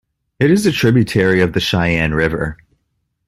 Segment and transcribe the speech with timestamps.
[0.39, 2.57] It is a tributary of the Cheyenne River.